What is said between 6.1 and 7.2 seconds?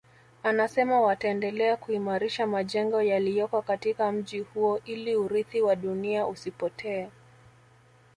usipotee